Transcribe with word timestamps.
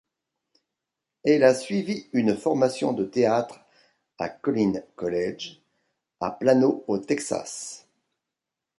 Elle 1.23 1.43
a 1.43 1.53
suivi 1.53 2.09
une 2.11 2.35
formation 2.35 2.91
de 2.91 3.05
théâtre 3.05 3.59
à 4.17 4.29
Collin 4.29 4.81
College 4.95 5.61
à 6.19 6.31
Plano 6.31 6.83
aux 6.87 6.97
Texas. 6.97 7.87